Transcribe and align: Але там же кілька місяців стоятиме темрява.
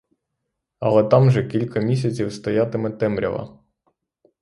Але 0.79 1.03
там 1.03 1.31
же 1.31 1.43
кілька 1.47 1.79
місяців 1.79 2.33
стоятиме 2.33 2.91
темрява. 2.91 3.59